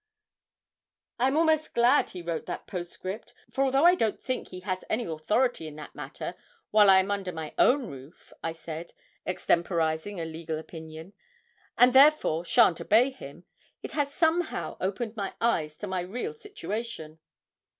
'I 1.19 1.27
am 1.27 1.37
almost 1.37 1.75
glad 1.75 2.09
he 2.09 2.23
wrote 2.23 2.47
that 2.47 2.65
postscript; 2.65 3.35
for 3.51 3.63
although 3.65 3.85
I 3.85 3.93
don't 3.93 4.19
think 4.19 4.47
he 4.47 4.61
has 4.61 4.83
any 4.89 5.03
authority 5.05 5.67
in 5.67 5.75
that 5.75 5.93
matter 5.93 6.33
while 6.71 6.89
I 6.89 6.97
am 6.97 7.11
under 7.11 7.31
my 7.31 7.53
own 7.59 7.85
roof,' 7.85 8.33
I 8.41 8.51
said, 8.53 8.93
extemporising 9.27 10.19
a 10.19 10.25
legal 10.25 10.57
opinion, 10.57 11.13
'and, 11.77 11.93
therefore, 11.93 12.43
shan't 12.43 12.81
obey 12.81 13.11
him, 13.11 13.43
it 13.83 13.91
has 13.91 14.11
somehow 14.11 14.75
opened 14.81 15.15
my 15.15 15.35
eyes 15.39 15.77
to 15.77 15.85
my 15.85 16.01
real 16.01 16.33
situation.' 16.33 17.19